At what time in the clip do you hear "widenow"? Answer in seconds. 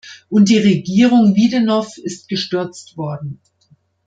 1.35-1.95